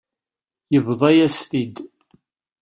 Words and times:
Yebḍa-yas-t-id. 0.73 1.75